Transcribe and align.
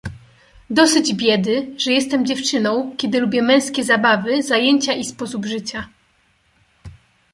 "Dosyć 0.69 1.13
biedy, 1.13 1.75
że 1.77 1.91
jestem 1.91 2.25
dziewczyną, 2.25 2.95
kiedy 2.97 3.19
lubię 3.19 3.41
męskie 3.41 3.83
zabawy, 3.83 4.43
zajęcia 4.43 4.93
i 4.93 5.03
sposób 5.05 5.45
życia." 5.45 5.89